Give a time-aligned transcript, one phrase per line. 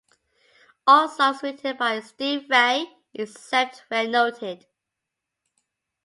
[0.87, 4.65] All songs written by Steve Vai, except where noted.